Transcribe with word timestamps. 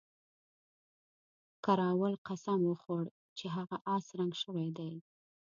کراول 1.65 2.13
قسم 2.27 2.59
وخوړ 2.69 3.03
چې 3.37 3.45
هغه 3.55 3.77
اس 3.95 4.05
رنګ 4.19 4.33
شوی 4.43 4.67
دی. 4.77 4.93